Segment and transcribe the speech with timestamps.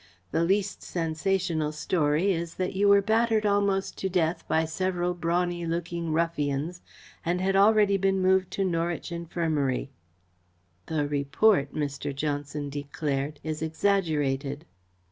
[0.31, 5.63] The least sensational story is that you were battered almost to death by several brawny
[5.63, 6.81] looking ruffians
[7.23, 9.91] and had already been moved to Norwich Infirmary."
[10.87, 12.15] "The report," Mr.
[12.15, 14.65] Johnson declared, "is exaggerated."